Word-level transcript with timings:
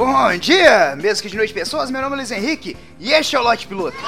Bom 0.00 0.34
dia, 0.38 0.96
mesmo 0.96 1.22
que 1.22 1.28
de 1.28 1.36
noite 1.36 1.52
pessoas, 1.52 1.90
meu 1.90 2.00
nome 2.00 2.14
é 2.14 2.16
Luiz 2.16 2.30
Henrique 2.30 2.74
e 2.98 3.12
este 3.12 3.36
é 3.36 3.38
o 3.38 3.42
Lote 3.42 3.66
Piloto. 3.66 3.98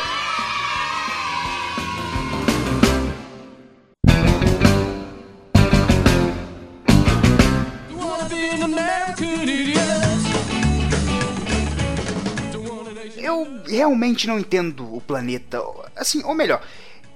Eu 13.19 13.63
realmente 13.69 14.27
não 14.27 14.39
entendo 14.39 14.97
o 14.97 14.99
planeta, 15.03 15.61
assim, 15.95 16.23
ou 16.25 16.35
melhor, 16.35 16.63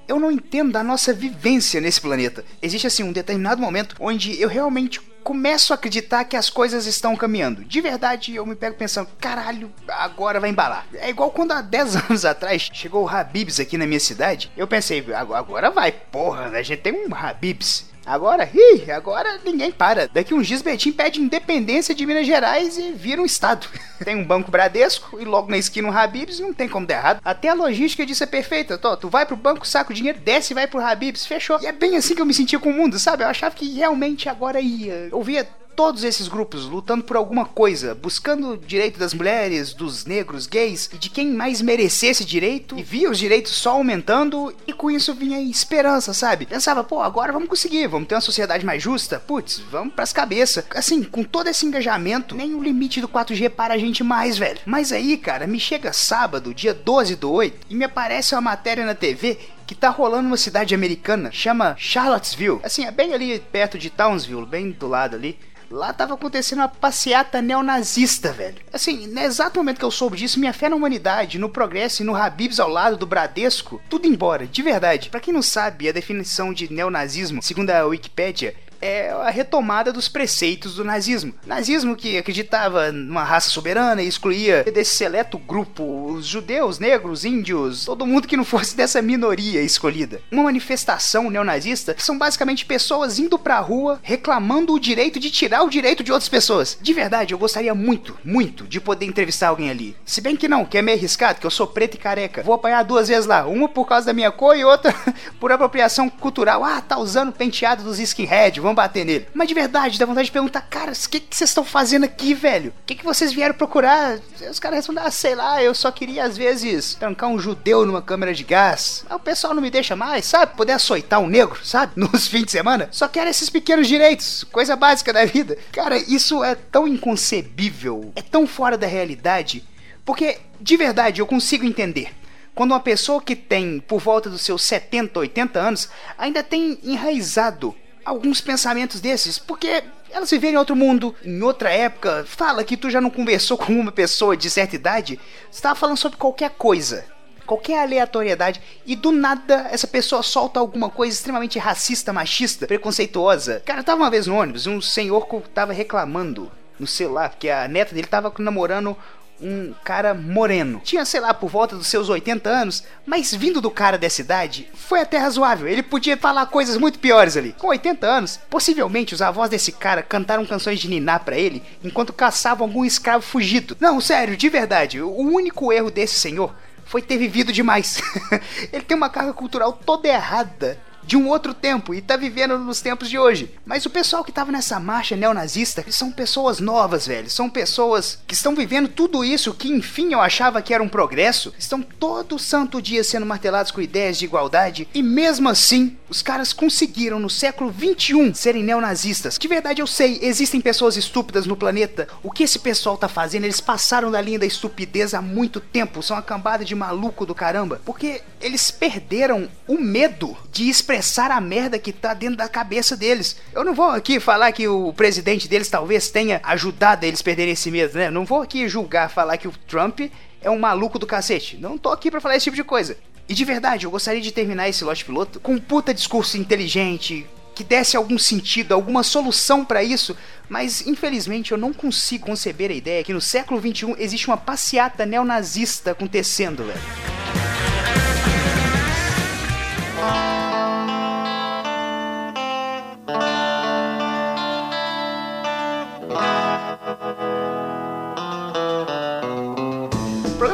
eu 0.06 0.20
não 0.20 0.30
entendo 0.30 0.77
a 0.77 0.84
nossa 0.84 1.14
vivência 1.14 1.80
nesse 1.80 2.02
planeta. 2.02 2.45
Existe 2.61 2.86
assim 2.86 3.04
um 3.04 3.12
determinado 3.12 3.58
momento 3.58 3.96
onde 3.98 4.38
eu 4.38 4.50
realmente 4.50 5.00
começo 5.26 5.72
a 5.72 5.74
acreditar 5.74 6.22
que 6.22 6.36
as 6.36 6.48
coisas 6.48 6.86
estão 6.86 7.16
caminhando. 7.16 7.64
De 7.64 7.80
verdade, 7.80 8.36
eu 8.36 8.46
me 8.46 8.54
pego 8.54 8.76
pensando, 8.76 9.08
caralho, 9.20 9.72
agora 9.88 10.38
vai 10.38 10.50
embalar. 10.50 10.86
É 10.94 11.10
igual 11.10 11.32
quando 11.32 11.50
há 11.50 11.60
10 11.60 11.96
anos 12.08 12.24
atrás 12.24 12.70
chegou 12.72 13.02
o 13.02 13.08
Habibs 13.08 13.58
aqui 13.58 13.76
na 13.76 13.88
minha 13.88 13.98
cidade. 13.98 14.52
Eu 14.56 14.68
pensei, 14.68 15.04
agora 15.12 15.68
vai, 15.72 15.90
porra, 15.90 16.46
a 16.46 16.62
gente 16.62 16.80
tem 16.80 16.92
um 16.92 17.12
Habibs. 17.12 17.90
Agora, 18.06 18.48
ih, 18.55 18.88
agora 18.92 19.41
ninguém 19.45 19.73
para. 19.73 20.06
Daqui 20.06 20.33
uns 20.33 20.47
dias 20.47 20.62
Betim 20.62 20.92
pede 20.92 21.20
independência 21.20 21.92
de 21.92 22.06
Minas 22.06 22.24
Gerais 22.24 22.78
e 22.78 22.92
vira 22.92 23.20
um 23.20 23.27
estado. 23.27 23.66
tem 24.05 24.14
um 24.14 24.24
banco 24.24 24.51
Bradesco 24.51 25.20
e 25.20 25.24
logo 25.24 25.51
na 25.51 25.59
esquina 25.59 25.88
um 25.88 25.92
Habibs, 25.92 26.38
não 26.38 26.55
tem 26.55 26.69
como 26.69 26.87
dar 26.87 26.95
errado. 26.95 27.20
Até 27.24 27.48
a 27.48 27.55
logística 27.55 28.06
disso 28.06 28.23
é 28.23 28.27
perfeita. 28.27 28.78
Tô, 28.78 28.97
tu 28.97 29.09
vai 29.09 29.27
pro 29.27 29.37
banco, 29.37 29.66
saca 29.66 29.91
o 29.91 29.95
dinheiro, 29.95 30.20
desce 30.20 30.52
e 30.52 30.55
vai 30.55 30.69
pro 30.69 30.80
Habibs, 30.80 31.27
fechou. 31.27 31.61
E 31.61 31.66
é 31.66 31.73
bem 31.73 31.97
assim 31.97 32.14
que 32.14 32.23
eu 32.23 32.27
me 32.27 32.33
sentia 32.33 32.61
com 32.61 32.70
o 32.70 32.73
mundo, 32.73 32.97
sabe? 32.97 33.24
Eu 33.24 33.28
achava 33.28 33.56
que 33.56 33.74
realmente 33.74 34.28
agora 34.28 34.61
ia. 34.61 35.09
Eu 35.11 35.20
via 35.23 35.48
todos 35.76 36.02
esses 36.02 36.26
grupos 36.26 36.64
lutando 36.64 37.05
por 37.05 37.16
alguma 37.16 37.44
coisa, 37.44 37.94
buscando 37.94 38.52
o 38.52 38.56
direito 38.56 38.98
das 38.98 39.12
mulheres, 39.12 39.74
dos 39.74 40.06
negros, 40.06 40.46
gays 40.46 40.88
e 40.92 40.96
de 40.96 41.10
quem 41.10 41.30
mais 41.30 41.60
merecesse 41.60 42.24
direito, 42.24 42.78
e 42.78 42.83
via 42.83 43.10
os 43.10 43.18
direitos 43.18 43.52
só 43.52 43.72
aumentando, 43.72 44.55
e 44.66 44.72
com 44.72 44.91
isso 44.91 45.14
vinha 45.14 45.41
esperança, 45.41 46.14
sabe? 46.14 46.46
Pensava, 46.46 46.83
pô, 46.83 47.02
agora 47.02 47.33
vamos 47.33 47.48
conseguir, 47.48 47.86
vamos 47.86 48.08
ter 48.08 48.14
uma 48.14 48.20
sociedade 48.22 48.64
mais 48.64 48.83
justa, 48.83 49.20
putz, 49.20 49.60
vamos 49.70 49.92
pras 49.92 50.12
cabeças. 50.12 50.64
Assim, 50.70 51.02
com 51.02 51.22
todo 51.22 51.48
esse 51.48 51.66
engajamento, 51.66 52.34
nem 52.34 52.55
o 52.55 52.62
limite 52.62 53.00
do 53.00 53.08
4G 53.08 53.50
para 53.50 53.74
a 53.74 53.78
gente 53.78 54.02
mais, 54.02 54.38
velho. 54.38 54.61
Mas 54.64 54.92
aí, 54.92 55.18
cara, 55.18 55.46
me 55.46 55.61
chega 55.61 55.92
sábado, 55.92 56.55
dia 56.55 56.72
12 56.72 57.16
do 57.16 57.30
8, 57.30 57.66
e 57.68 57.74
me 57.74 57.84
aparece 57.84 58.34
uma 58.34 58.40
matéria 58.40 58.86
na 58.86 58.94
TV 58.94 59.38
que 59.67 59.75
tá 59.75 59.89
rolando 59.89 60.25
numa 60.25 60.36
cidade 60.36 60.75
americana, 60.75 61.31
chama 61.33 61.75
Charlottesville. 61.77 62.61
Assim, 62.62 62.84
é 62.84 62.91
bem 62.91 63.12
ali 63.12 63.39
perto 63.41 63.77
de 63.78 63.91
Townsville, 63.91 64.47
bem 64.47 64.70
do 64.70 64.86
lado 64.86 65.17
ali. 65.17 65.39
Lá 65.69 65.92
tava 65.92 66.14
acontecendo 66.14 66.61
uma 66.61 66.69
passeata 66.69 67.42
neonazista, 67.42 68.33
velho. 68.33 68.62
Assim, 68.73 69.08
no 69.08 69.20
exato 69.20 69.58
momento 69.58 69.78
que 69.78 69.84
eu 69.84 69.91
soube 69.91 70.17
disso, 70.17 70.39
minha 70.39 70.53
fé 70.53 70.69
na 70.69 70.77
humanidade, 70.77 71.41
no 71.41 71.48
progresso 71.48 72.03
e 72.03 72.05
no 72.06 72.14
Habibs 72.14 72.61
ao 72.61 72.69
lado 72.69 72.97
do 72.97 73.06
Bradesco, 73.06 73.81
tudo 73.89 74.06
embora, 74.06 74.47
de 74.47 74.62
verdade. 74.62 75.11
Para 75.11 75.19
quem 75.19 75.34
não 75.34 75.42
sabe, 75.42 75.89
a 75.89 75.92
definição 75.92 76.53
de 76.53 76.73
neonazismo, 76.73 77.42
segundo 77.42 77.70
a 77.70 77.84
Wikipédia, 77.84 78.55
é 78.80 79.10
a 79.10 79.30
retomada 79.30 79.92
dos 79.92 80.08
preceitos 80.08 80.77
do 80.77 80.84
nazismo. 80.84 81.34
Nazismo 81.46 81.96
que 81.96 82.19
acreditava 82.19 82.92
numa 82.92 83.24
raça 83.24 83.50
soberana 83.50 84.02
e 84.02 84.08
excluía 84.08 84.64
desse 84.64 84.94
seleto 84.94 85.38
grupo 85.38 86.12
os 86.12 86.27
judeus, 86.27 86.78
negros, 86.78 87.24
índios, 87.24 87.84
todo 87.84 88.06
mundo 88.06 88.28
que 88.28 88.36
não 88.36 88.44
fosse 88.44 88.77
dessa 88.77 89.02
minoria 89.02 89.62
escolhida. 89.62 90.20
Uma 90.30 90.44
manifestação 90.44 91.30
neonazista 91.30 91.94
são 91.98 92.18
basicamente 92.18 92.64
pessoas 92.64 93.18
indo 93.18 93.38
pra 93.38 93.60
rua 93.60 94.00
reclamando 94.02 94.72
o 94.72 94.80
direito 94.80 95.18
de 95.18 95.30
tirar 95.30 95.62
o 95.62 95.70
direito 95.70 96.02
de 96.02 96.12
outras 96.12 96.28
pessoas. 96.28 96.78
De 96.80 96.92
verdade, 96.92 97.34
eu 97.34 97.38
gostaria 97.38 97.74
muito, 97.74 98.16
muito 98.24 98.64
de 98.64 98.80
poder 98.80 99.06
entrevistar 99.06 99.48
alguém 99.48 99.70
ali. 99.70 99.96
Se 100.05 100.20
bem 100.20 100.36
que 100.36 100.48
não, 100.48 100.64
que 100.64 100.78
é 100.78 100.83
meio 100.83 100.98
arriscado, 100.98 101.40
que 101.40 101.46
eu 101.46 101.51
sou 101.51 101.67
preto 101.67 101.95
e 101.95 101.98
careca. 101.98 102.42
Vou 102.42 102.55
apanhar 102.55 102.83
duas 102.83 103.08
vezes 103.08 103.27
lá, 103.27 103.46
uma 103.46 103.68
por 103.68 103.86
causa 103.86 104.06
da 104.06 104.12
minha 104.12 104.30
cor 104.30 104.56
e 104.56 104.64
outra 104.64 104.95
por 105.40 105.52
apropriação 105.52 106.08
cultural. 106.08 106.64
Ah, 106.64 106.80
tá 106.80 106.98
usando 106.98 107.30
o 107.30 107.33
penteado 107.33 107.83
dos 107.83 107.98
skinhead, 107.98 108.61
vamos 108.66 108.77
bater 108.77 109.04
nele. 109.04 109.27
Mas 109.32 109.48
de 109.48 109.54
verdade, 109.54 109.98
dá 109.98 110.04
vontade 110.04 110.27
de 110.27 110.32
perguntar, 110.32 110.60
caras, 110.62 111.04
o 111.04 111.10
que, 111.10 111.20
que 111.20 111.36
vocês 111.36 111.50
estão 111.50 111.64
fazendo 111.64 112.04
aqui, 112.04 112.34
velho? 112.34 112.70
O 112.82 112.86
que, 112.86 112.96
que 112.96 113.04
vocês 113.04 113.32
vieram 113.32 113.54
procurar? 113.54 114.18
Os 114.50 114.58
caras 114.58 114.78
respondem, 114.78 115.04
ah, 115.04 115.10
sei 115.10 115.34
lá, 115.34 115.62
eu 115.62 115.74
só 115.74 115.90
queria 115.90 116.24
às 116.24 116.36
vezes 116.36 116.94
trancar 116.94 117.30
um 117.30 117.38
judeu 117.38 117.86
numa 117.86 118.02
câmera 118.02 118.34
de 118.34 118.44
gás. 118.44 119.04
O 119.10 119.18
pessoal 119.18 119.54
não 119.54 119.62
me 119.62 119.70
deixa 119.70 119.94
mais, 119.94 120.27
sabe? 120.27 120.56
Poder 120.56 120.72
açoitar 120.72 121.20
um 121.20 121.28
negro, 121.28 121.64
sabe? 121.64 121.92
Nos 121.96 122.27
fins 122.27 122.44
de 122.44 122.50
semana. 122.52 122.88
Só 122.90 123.06
quero 123.08 123.30
esses 123.30 123.48
pequenos 123.48 123.86
direitos, 123.86 124.44
coisa 124.44 124.74
básica 124.77 125.12
da 125.12 125.24
vida. 125.24 125.56
Cara, 125.72 125.96
isso 125.96 126.42
é 126.42 126.54
tão 126.54 126.88
inconcebível, 126.88 128.12
é 128.16 128.22
tão 128.22 128.46
fora 128.46 128.76
da 128.76 128.87
realidade. 128.87 129.64
Porque, 130.04 130.38
de 130.60 130.76
verdade, 130.76 131.20
eu 131.20 131.26
consigo 131.26 131.64
entender 131.64 132.12
quando 132.56 132.70
uma 132.70 132.81
pessoa 132.81 133.20
que 133.20 133.37
tem 133.37 133.78
por 133.81 134.00
volta 134.00 134.31
dos 134.31 134.40
seus 134.40 134.62
70, 134.62 135.20
80 135.20 135.58
anos 135.58 135.90
ainda 136.16 136.43
tem 136.43 136.78
enraizado 136.82 137.75
alguns 138.06 138.40
pensamentos 138.40 139.00
desses, 139.00 139.37
porque 139.37 139.82
elas 140.11 140.31
viveram 140.31 140.55
em 140.55 140.58
outro 140.58 140.76
mundo, 140.76 141.14
em 141.25 141.43
outra 141.43 141.70
época. 141.70 142.25
Fala 142.26 142.62
que 142.62 142.76
tu 142.76 142.88
já 142.88 143.00
não 143.00 143.11
conversou 143.11 143.58
com 143.58 143.72
uma 143.72 143.90
pessoa 143.93 144.37
de 144.37 144.49
certa 144.49 144.76
idade, 144.76 145.20
você 145.50 145.61
tava 145.61 145.75
falando 145.75 145.96
sobre 145.96 146.16
qualquer 146.16 146.50
coisa. 146.50 147.05
Qualquer 147.44 147.81
aleatoriedade, 147.81 148.61
e 148.84 148.96
do 148.96 149.12
nada 149.12 149.69
essa 149.70 149.87
pessoa 149.87 150.20
solta 150.20 150.58
alguma 150.58 150.90
coisa 150.90 151.14
extremamente 151.14 151.61
racista, 151.61 152.12
machista, 152.12 152.66
preconceituosa. 152.66 153.62
Cara, 153.64 153.84
tava 153.84 154.02
uma 154.02 154.11
vez 154.11 154.26
no 154.26 154.34
ônibus, 154.34 154.66
um 154.66 154.81
senhor 154.81 155.25
tava 155.55 155.72
reclamando 155.72 156.50
no 156.76 156.88
celular, 156.88 157.31
porque 157.31 157.49
a 157.49 157.69
neta 157.69 157.94
dele 157.94 158.08
tava 158.08 158.32
namorando 158.38 158.96
um 159.41 159.75
cara 159.85 160.14
moreno. 160.14 160.81
Tinha, 160.82 161.05
sei 161.05 161.20
lá, 161.20 161.35
por 161.35 161.49
volta 161.49 161.76
dos 161.76 161.87
seus 161.87 162.08
80 162.08 162.49
anos, 162.49 162.85
mas 163.05 163.35
vindo 163.35 163.61
do 163.61 163.70
cara 163.70 163.99
dessa 163.99 164.20
idade, 164.20 164.69
foi 164.75 165.00
até 165.00 165.19
razoável. 165.19 165.69
Ele 165.69 165.82
podia 165.82 166.17
falar 166.17 166.47
coisas 166.47 166.76
muito 166.76 166.99
piores 166.99 167.37
ali. 167.37 167.55
Com 167.58 167.69
80 167.69 168.06
anos, 168.06 168.41
possivelmente 168.49 169.14
os 169.14 169.23
avós 169.23 169.50
desse 169.50 169.73
cara 169.73 170.02
cantaram 170.02 170.46
canções 170.46 170.81
de 170.81 170.88
niná 170.88 171.19
para 171.19 171.37
ele 171.37 171.62
enquanto 171.82 172.12
caçavam 172.12 172.67
algum 172.67 172.85
escravo 172.85 173.23
fugido. 173.23 173.76
Não, 173.81 174.00
sério, 174.00 174.37
de 174.37 174.49
verdade, 174.49 175.00
o 175.00 175.17
único 175.17 175.73
erro 175.73 175.91
desse 175.91 176.19
senhor 176.19 176.55
foi 176.85 177.02
ter 177.02 177.19
vivido 177.19 177.52
demais. 177.52 178.00
ele 178.73 178.85
tem 178.85 178.96
uma 178.96 179.11
carga 179.11 179.32
cultural 179.32 179.73
toda 179.73 180.08
errada 180.08 180.79
de 181.06 181.17
um 181.17 181.28
outro 181.28 181.55
tempo 181.55 181.94
e 181.94 182.02
tá 182.02 182.17
vivendo 182.17 182.58
nos 182.58 182.81
tempos 182.81 183.08
de 183.08 183.19
hoje. 183.19 183.55
Mas 183.64 183.87
o 183.87 183.90
pessoal 183.90 184.25
que 184.25 184.32
tava 184.32 184.50
nessa 184.50 184.81
marcha 184.81 185.17
neonazista 185.17 185.84
são 185.88 186.11
pessoas 186.11 186.58
novas, 186.58 187.06
velho. 187.06 187.31
São 187.31 187.49
pessoas 187.49 188.19
que 188.26 188.34
estão 188.34 188.55
vivendo 188.55 188.88
tudo 188.88 189.25
isso 189.25 189.55
que 189.55 189.69
enfim 189.69 190.12
eu 190.12 190.20
achava 190.20 190.61
que 190.61 190.75
era 190.75 190.82
um 190.82 190.88
progresso. 190.88 191.55
Estão 191.58 191.81
todo 191.81 192.38
santo 192.38 192.82
dia 192.82 193.05
sendo 193.05 193.25
martelados 193.25 193.70
com 193.70 193.81
ideias 193.81 194.19
de 194.19 194.25
igualdade 194.25 194.88
e 194.93 195.02
mesmo 195.02 195.49
assim 195.49 195.96
os 196.08 196.22
caras 196.22 196.52
conseguiram 196.52 197.19
no 197.19 197.31
século 197.31 197.70
21 197.70 198.34
serem 198.34 198.64
neonazistas. 198.64 199.38
De 199.38 199.49
verdade 199.49 199.81
eu 199.81 199.87
sei, 199.87 200.19
existem 200.22 200.61
pessoas 200.61 200.96
estúpidas 200.96 201.46
no 201.46 201.56
planeta. 201.56 202.08
O 202.22 202.31
que 202.31 202.43
esse 202.43 202.58
pessoal 202.58 202.96
tá 202.96 203.08
fazendo? 203.08 203.44
Eles 203.44 203.61
passaram 203.61 204.11
da 204.11 204.20
linha 204.20 204.38
da 204.38 204.46
estupidez 204.46 205.14
há 205.14 205.22
muito 205.22 205.61
tempo. 205.61 206.02
São 206.02 206.16
uma 206.16 206.22
cambada 206.22 206.64
de 206.64 206.75
maluco 206.75 207.25
do 207.25 207.34
caramba. 207.34 207.81
Porque 207.84 208.22
eles 208.40 208.70
perderam 208.70 209.49
o 209.66 209.78
medo 209.78 210.37
de 210.50 210.69
expressar 210.69 210.95
expressar 210.96 211.31
a 211.31 211.40
merda 211.40 211.79
que 211.79 211.93
tá 211.93 212.14
dentro 212.14 212.37
da 212.37 212.49
cabeça 212.49 212.96
deles. 212.96 213.37
Eu 213.52 213.64
não 213.64 213.75
vou 213.75 213.90
aqui 213.90 214.19
falar 214.19 214.50
que 214.52 214.67
o 214.67 214.93
presidente 214.93 215.46
deles 215.46 215.69
talvez 215.69 216.11
tenha 216.11 216.40
ajudado 216.43 217.05
eles 217.05 217.20
perderem 217.20 217.52
esse 217.52 217.70
medo, 217.70 217.99
né? 217.99 218.11
Não 218.11 218.25
vou 218.25 218.43
aqui 218.43 218.67
julgar, 218.69 219.11
falar 219.11 219.37
que 219.37 219.46
o 219.46 219.52
Trump 219.69 220.00
é 220.40 220.50
um 220.50 220.58
maluco 220.58 220.99
do 220.99 221.06
cacete. 221.06 221.58
Não 221.58 221.76
tô 221.76 221.90
aqui 221.90 222.11
para 222.11 222.20
falar 222.20 222.37
esse 222.37 222.44
tipo 222.44 222.56
de 222.56 222.64
coisa. 222.64 222.96
E 223.29 223.34
de 223.34 223.44
verdade, 223.44 223.84
eu 223.84 223.90
gostaria 223.90 224.20
de 224.20 224.32
terminar 224.32 224.69
esse 224.69 224.84
lote 224.84 225.05
piloto 225.05 225.38
com 225.40 225.52
um 225.52 225.61
puta 225.61 225.93
discurso 225.93 226.38
inteligente, 226.38 227.26
que 227.55 227.64
desse 227.64 227.96
algum 227.96 228.19
sentido, 228.19 228.72
alguma 228.72 229.02
solução 229.02 229.64
para 229.64 229.82
isso, 229.82 230.16
mas 230.48 230.87
infelizmente 230.87 231.52
eu 231.52 231.58
não 231.58 231.72
consigo 231.72 232.26
conceber 232.26 232.70
a 232.70 232.75
ideia 232.75 233.04
que 233.04 233.12
no 233.12 233.20
século 233.20 233.60
XXI 233.60 233.94
existe 233.98 234.28
uma 234.28 234.37
passeata 234.37 235.04
neonazista 235.04 235.90
acontecendo, 235.90 236.64
velho. 236.64 237.15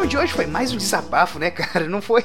De 0.07 0.17
hoje 0.17 0.33
foi 0.33 0.47
mais 0.47 0.73
um 0.73 0.77
desabafo, 0.77 1.39
né, 1.41 1.51
cara? 1.51 1.89
Não 1.89 2.01
foi 2.01 2.25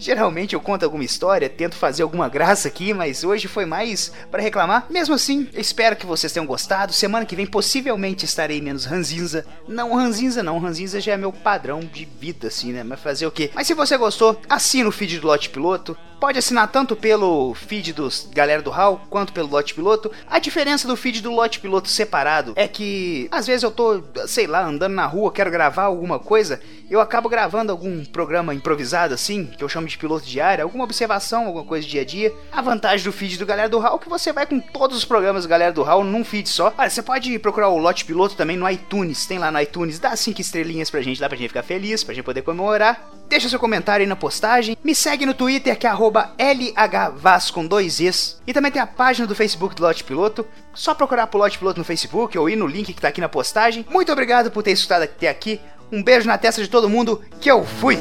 Geralmente 0.00 0.54
eu 0.54 0.60
conto 0.60 0.82
alguma 0.82 1.04
história, 1.04 1.46
tento 1.48 1.76
fazer 1.76 2.02
alguma 2.02 2.26
graça 2.26 2.68
aqui, 2.68 2.94
mas 2.94 3.22
hoje 3.22 3.46
foi 3.46 3.66
mais 3.66 4.10
para 4.30 4.42
reclamar. 4.42 4.86
Mesmo 4.88 5.14
assim, 5.14 5.46
espero 5.52 5.94
que 5.94 6.06
vocês 6.06 6.32
tenham 6.32 6.46
gostado. 6.46 6.92
Semana 6.92 7.26
que 7.26 7.36
vem 7.36 7.46
possivelmente 7.46 8.24
estarei 8.24 8.62
menos 8.62 8.86
ranzinza. 8.86 9.44
Não 9.68 9.94
ranzinza 9.94 10.42
não, 10.42 10.58
ranzinza 10.58 11.00
já 11.02 11.12
é 11.12 11.16
meu 11.18 11.30
padrão 11.30 11.80
de 11.80 12.06
vida 12.18 12.48
assim, 12.48 12.72
né? 12.72 12.82
Mas 12.82 12.98
fazer 12.98 13.26
o 13.26 13.30
quê? 13.30 13.50
Mas 13.54 13.66
se 13.66 13.74
você 13.74 13.98
gostou, 13.98 14.40
assina 14.48 14.88
o 14.88 14.92
feed 14.92 15.20
do 15.20 15.26
Lote 15.26 15.50
Piloto. 15.50 15.96
Pode 16.18 16.38
assinar 16.38 16.70
tanto 16.70 16.94
pelo 16.94 17.54
feed 17.54 17.94
dos 17.94 18.28
galera 18.30 18.60
do 18.60 18.70
HAL 18.70 19.06
quanto 19.08 19.32
pelo 19.32 19.48
Lote 19.48 19.72
Piloto. 19.72 20.10
A 20.28 20.38
diferença 20.38 20.86
do 20.86 20.94
feed 20.94 21.22
do 21.22 21.30
Lote 21.30 21.60
Piloto 21.60 21.88
separado 21.88 22.52
é 22.56 22.68
que 22.68 23.26
às 23.30 23.46
vezes 23.46 23.62
eu 23.62 23.70
tô, 23.70 24.02
sei 24.26 24.46
lá, 24.46 24.62
andando 24.62 24.92
na 24.92 25.06
rua, 25.06 25.32
quero 25.32 25.50
gravar 25.50 25.84
alguma 25.84 26.18
coisa, 26.18 26.60
eu 26.90 27.00
acabo 27.00 27.28
gravando 27.28 27.72
algum 27.72 28.04
programa 28.04 28.52
improvisado 28.52 29.14
assim, 29.14 29.46
que 29.46 29.64
eu 29.64 29.68
chamo 29.68 29.86
de 29.86 29.89
piloto 29.98 30.26
diário, 30.26 30.64
alguma 30.64 30.84
observação, 30.84 31.46
alguma 31.46 31.64
coisa 31.64 31.86
do 31.86 31.90
dia 31.90 32.02
a 32.02 32.04
dia. 32.04 32.32
A 32.52 32.62
vantagem 32.62 33.04
do 33.04 33.12
feed 33.12 33.38
do 33.38 33.46
galera 33.46 33.68
do 33.68 33.78
HAL 33.78 33.96
é 33.96 33.98
que 33.98 34.08
você 34.08 34.32
vai 34.32 34.46
com 34.46 34.60
todos 34.60 34.96
os 34.96 35.04
programas 35.04 35.44
do 35.44 35.48
galera 35.48 35.72
do 35.72 35.84
HAL 35.84 36.04
num 36.04 36.24
feed 36.24 36.48
só. 36.48 36.72
Olha, 36.76 36.90
você 36.90 37.02
pode 37.02 37.38
procurar 37.38 37.68
o 37.68 37.78
Lote 37.78 38.04
Piloto 38.04 38.36
também 38.36 38.56
no 38.56 38.68
iTunes, 38.68 39.26
tem 39.26 39.38
lá 39.38 39.50
no 39.50 39.60
iTunes, 39.60 39.98
dá 39.98 40.14
cinco 40.16 40.40
estrelinhas 40.40 40.90
pra 40.90 41.02
gente, 41.02 41.20
dá 41.20 41.28
pra 41.28 41.36
gente 41.36 41.48
ficar 41.48 41.62
feliz, 41.62 42.04
pra 42.04 42.14
gente 42.14 42.24
poder 42.24 42.42
comemorar. 42.42 43.10
Deixa 43.28 43.48
seu 43.48 43.60
comentário 43.60 44.02
aí 44.02 44.08
na 44.08 44.16
postagem. 44.16 44.76
Me 44.82 44.92
segue 44.92 45.24
no 45.24 45.32
Twitter 45.32 45.78
que 45.78 45.86
é 45.86 45.92
LHVAS 45.92 47.52
com 47.52 47.64
dois 47.64 48.00
Es. 48.00 48.40
E 48.44 48.52
também 48.52 48.72
tem 48.72 48.82
a 48.82 48.86
página 48.86 49.24
do 49.24 49.36
Facebook 49.36 49.76
do 49.76 49.82
Lote 49.84 50.02
Piloto. 50.02 50.44
Só 50.74 50.94
procurar 50.94 51.28
por 51.28 51.38
Lote 51.38 51.56
Piloto 51.56 51.78
no 51.78 51.84
Facebook 51.84 52.36
ou 52.36 52.50
ir 52.50 52.56
no 52.56 52.66
link 52.66 52.92
que 52.92 53.00
tá 53.00 53.06
aqui 53.06 53.20
na 53.20 53.28
postagem. 53.28 53.86
Muito 53.88 54.10
obrigado 54.10 54.50
por 54.50 54.64
ter 54.64 54.72
escutado 54.72 55.02
até 55.04 55.28
aqui. 55.28 55.60
Um 55.92 56.02
beijo 56.02 56.26
na 56.26 56.38
testa 56.38 56.60
de 56.60 56.68
todo 56.68 56.88
mundo 56.88 57.22
que 57.40 57.50
eu 57.50 57.64
fui! 57.64 57.98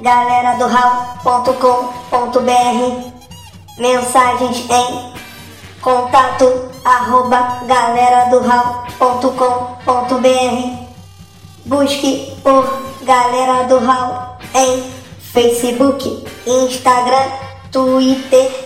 Galera 0.00 0.56
do 0.56 0.66
Mensagens 3.78 4.68
em 4.70 5.12
contato 5.80 6.70
arroba 6.84 7.62
galera 7.66 8.30
do 8.30 8.40
Busque 11.64 12.36
por 12.42 12.82
Galera 13.02 13.64
do 13.64 13.78
Hall 13.78 14.36
em 14.54 14.82
Facebook, 15.32 16.24
Instagram, 16.46 17.30
Twitter 17.70 18.61